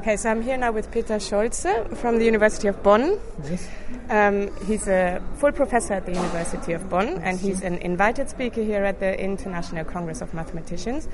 [0.00, 3.20] Okay, so I'm here now with Peter Scholze from the University of Bonn.
[3.44, 3.68] Yes.
[4.08, 8.62] Um, he's a full professor at the University of Bonn, and he's an invited speaker
[8.62, 11.06] here at the International Congress of Mathematicians.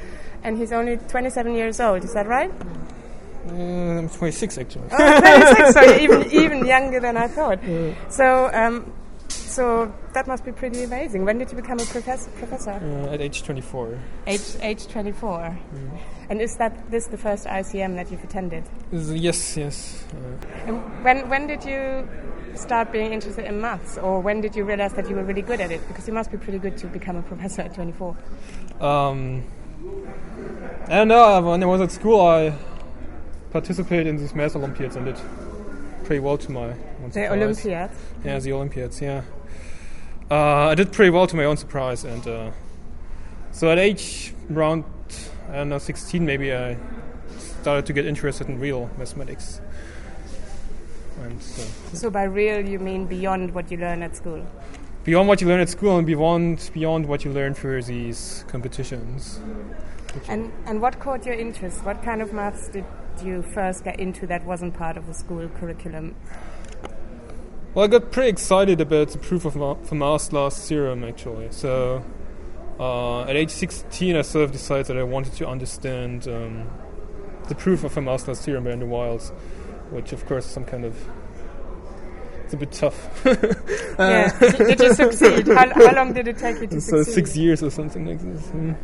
[0.45, 2.04] And he's only 27 years old.
[2.04, 2.53] Is that right?
[3.49, 4.84] Uh, I'm 26 actually.
[4.93, 7.59] Oh, 26, so even even younger than I thought.
[8.09, 8.93] So, um,
[9.57, 11.25] so that must be pretty amazing.
[11.25, 12.30] When did you become a professor?
[12.32, 12.73] professor?
[12.73, 13.98] Uh, at age 24.
[14.27, 15.59] Age age 24.
[16.29, 18.64] And is that this the first ICM that you've attended?
[18.92, 20.05] Yes, yes.
[20.12, 22.06] Uh, And when when did you
[22.55, 25.60] start being interested in maths, or when did you realize that you were really good
[25.60, 25.80] at it?
[25.88, 28.16] Because you must be pretty good to become a professor at 24.
[28.80, 29.43] um,
[30.88, 31.41] I don't know.
[31.43, 32.52] When I was at school, I
[33.52, 35.18] participated in these math Olympiads and did
[36.06, 36.77] pretty well to my own
[37.09, 37.30] The surprise.
[37.33, 37.91] Olympiad.
[38.24, 39.01] Yeah, the Olympiads.
[39.02, 39.23] Yeah.
[40.30, 42.51] Uh, I did pretty well to my own surprise, and uh,
[43.52, 44.84] so at age around
[45.51, 46.77] I don't know 16, maybe I
[47.62, 49.60] started to get interested in real mathematics.
[51.23, 54.45] And so So by real, you mean beyond what you learn at school.
[55.04, 59.40] beyond what you learn at school and beyond beyond what you learn for these competitions.
[60.28, 61.84] And and what caught your interest?
[61.84, 62.84] What kind of maths did
[63.22, 66.14] you first get into that wasn't part of the school curriculum?
[67.75, 71.48] Well, I got pretty excited about the proof of Ma- Fermat's last theorem, actually.
[71.50, 72.03] So,
[72.81, 76.70] uh, at age 16, I sort of decided that I wanted to understand um,
[77.48, 79.28] the proof of Fermat's last theorem by Andrew Wiles,
[79.91, 80.97] which, of course, is some kind of.
[82.44, 83.22] It's a bit tough.
[83.98, 84.38] yeah.
[84.38, 85.48] Did, did you succeed?
[85.48, 87.14] How, how long did it take you to so, succeed?
[87.14, 88.42] six years or something like this.
[88.47, 88.76] Mm.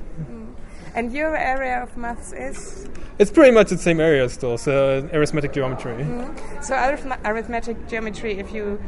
[0.95, 5.53] And your area of maths is It's pretty much the same area still, so arithmetic
[5.53, 5.95] geometry.
[5.95, 6.62] Mm-hmm.
[6.62, 8.39] so arithma- arithmetic geometry.
[8.39, 8.79] If you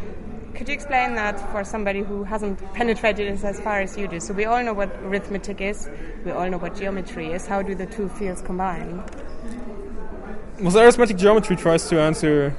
[0.54, 4.20] could you explain that for somebody who hasn't penetrated it as far as you do?
[4.20, 5.90] So we all know what arithmetic is.
[6.24, 7.46] We all know what geometry is.
[7.46, 9.02] How do the two fields combine?
[10.60, 12.54] Well, arithmetic geometry tries to answer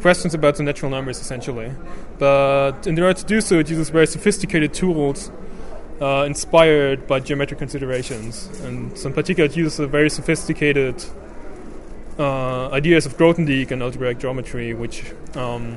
[0.00, 1.72] questions about the natural numbers, essentially.
[2.18, 5.30] But in order to do so, it uses very sophisticated tools
[6.00, 8.46] uh, inspired by geometric considerations.
[8.60, 11.04] And so in particular, it uses very sophisticated
[12.18, 15.76] uh, ideas of Grothendieck and algebraic geometry, which um,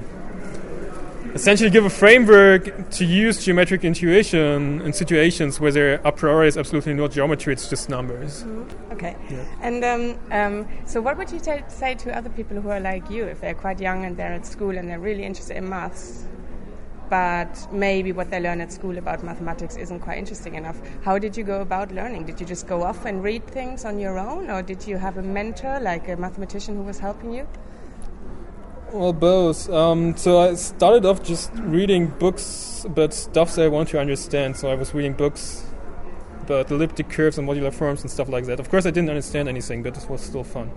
[1.34, 6.58] essentially give a framework to use geometric intuition in situations where there a priori is
[6.58, 8.46] absolutely no geometry, it's just numbers.
[8.92, 9.16] Okay.
[9.30, 9.46] Yeah.
[9.62, 13.10] And um, um, so, what would you ta say to other people who are like
[13.10, 16.26] you, if they're quite young and they're at school and they're really interested in maths,
[17.12, 20.80] but maybe what they learn at school about mathematics isn't quite interesting enough?
[21.04, 22.26] How did you go about learning?
[22.26, 25.18] Did you just go off and read things on your own, or did you have
[25.18, 27.46] a mentor, like a mathematician who was helping you?
[28.94, 29.70] Well, both.
[29.70, 34.56] Um, so I started off just reading books about stuff that I want to understand.
[34.56, 35.66] So I was reading books
[36.44, 38.62] about elliptic curves and modular forms and stuff like that.
[38.62, 40.72] Of course, I didn't understand anything, but it was still fun.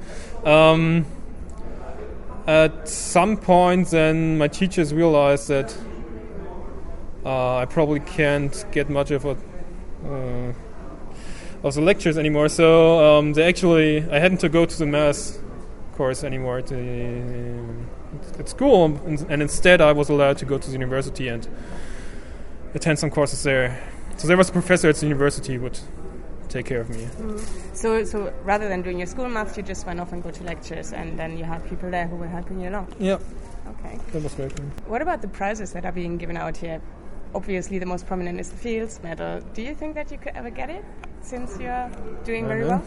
[0.44, 1.06] Um,
[2.48, 5.76] at some point, then my teachers realized that
[7.24, 9.36] uh, I probably can't get much of a
[10.04, 10.52] uh,
[11.62, 12.48] of the lectures anymore.
[12.48, 15.38] So um, they actually I hadn't to go to the math
[15.94, 17.62] course anymore at, the,
[18.38, 21.48] at school, and, and instead I was allowed to go to the university and
[22.74, 23.80] attend some courses there.
[24.16, 25.78] So there was a professor at the university who would
[26.48, 27.06] take care of me.
[27.72, 30.44] So, so rather than doing your school maths, you just went off and go to
[30.44, 32.92] lectures, and then you had people there who were helping you along.
[32.98, 33.18] Yeah,
[33.68, 33.98] Okay.
[34.12, 34.66] that was very cool.
[34.86, 36.80] What about the prizes that are being given out here?
[37.34, 39.40] Obviously, the most prominent is the Fields Medal.
[39.54, 40.84] Do you think that you could ever get it
[41.20, 41.90] since you're
[42.24, 42.82] doing very well?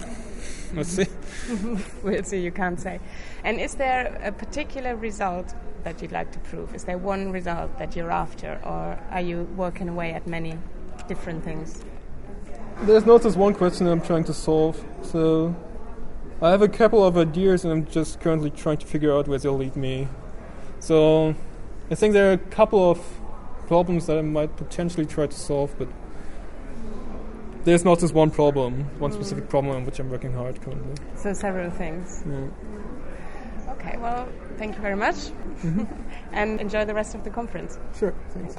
[0.74, 1.08] Let's see.
[2.04, 3.00] We'll see, you can't say.
[3.44, 5.54] And is there a particular result
[5.84, 6.74] that you'd like to prove?
[6.76, 10.58] Is there one result that you're after, or are you working away at many
[11.08, 11.84] different things?
[12.84, 14.82] There's not just one question I'm trying to solve.
[15.02, 15.56] So
[16.42, 19.40] I have a couple of ideas, and I'm just currently trying to figure out where
[19.40, 20.08] they'll lead me.
[20.80, 21.36] So
[21.92, 23.17] I think there are a couple of
[23.68, 25.88] problems that I might potentially try to solve, but
[27.66, 29.50] there's not just one problem, one specific mm.
[29.50, 30.96] problem on which I'm working hard currently.
[31.16, 32.24] So, several things.
[32.26, 32.48] Yeah.
[33.74, 34.28] Okay, well,
[34.58, 35.16] thank you very much.
[35.16, 35.84] Mm-hmm.
[36.32, 37.78] and enjoy the rest of the conference.
[38.00, 38.56] Sure, thanks.